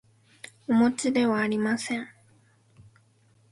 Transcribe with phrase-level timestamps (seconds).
[0.67, 2.09] おもちではありません